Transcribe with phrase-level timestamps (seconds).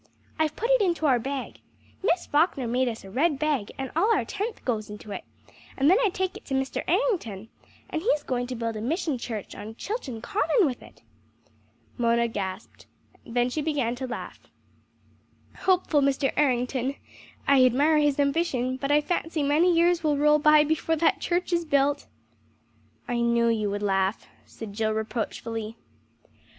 [0.39, 1.59] "I've put it into our bag.
[2.01, 5.23] Miss Falkner made us a red bag and all our tenth goes into it,
[5.77, 6.83] and then I take it to Mr.
[6.87, 7.49] Errington,
[7.87, 11.03] and he's going to build a mission church on Chilton Common with it!"
[11.99, 12.87] Mona gasped,
[13.27, 14.39] then she began to laugh.
[15.57, 16.33] "Hopeful Mr.
[16.35, 16.95] Errington!
[17.47, 21.53] I admire his ambition, but I fancy many years will roll by before that church
[21.53, 22.07] is built!"
[23.07, 25.75] "I knew you would laugh," said Jill reproachfully.